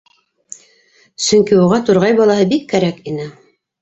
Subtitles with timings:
[1.27, 3.29] Сөнки уға турғай балаһы бик кәрәк ине.